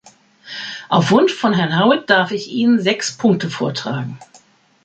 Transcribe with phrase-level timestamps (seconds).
[0.89, 4.17] Auf Wunsch von Herrn Howitt darf ich Ihnen sechs Punkte vortragen.